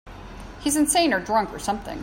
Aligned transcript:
He's 0.61 0.77
insane 0.77 1.13
or 1.13 1.19
drunk 1.19 1.53
or 1.53 1.59
something. 1.59 1.99